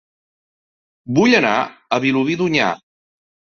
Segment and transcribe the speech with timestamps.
[1.19, 2.75] Vull anar a Vilobí d'Onyar